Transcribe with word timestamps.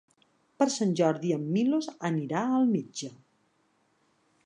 Per 0.61 0.67
Sant 0.75 0.95
Jordi 1.01 1.35
en 1.37 1.45
Milos 1.57 1.91
anirà 2.11 2.43
al 2.57 2.67
metge. 2.73 3.15